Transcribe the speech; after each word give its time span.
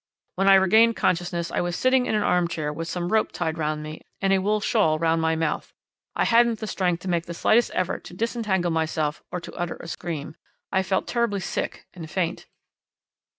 "'"When 0.33 0.47
I 0.49 0.55
regained 0.55 0.95
consciousness 0.95 1.51
I 1.51 1.61
was 1.61 1.75
sitting 1.75 2.07
in 2.07 2.15
an 2.15 2.23
arm 2.23 2.47
chair 2.47 2.73
with 2.73 2.87
some 2.87 3.11
rope 3.13 3.31
tied 3.31 3.59
round 3.59 3.83
me 3.83 4.01
and 4.19 4.33
a 4.33 4.39
wool 4.39 4.59
shawl 4.59 4.97
round 4.97 5.21
my 5.21 5.35
mouth. 5.35 5.73
I 6.15 6.25
hadn't 6.25 6.57
the 6.57 6.65
strength 6.65 7.01
to 7.03 7.07
make 7.07 7.27
the 7.27 7.35
slightest 7.35 7.69
effort 7.75 8.03
to 8.05 8.15
disentangle 8.15 8.71
myself 8.71 9.21
or 9.31 9.39
to 9.39 9.53
utter 9.53 9.75
a 9.75 9.87
scream. 9.87 10.37
I 10.71 10.81
felt 10.81 11.05
terribly 11.05 11.39
sick 11.39 11.85
and 11.93 12.09
faint."' 12.09 12.47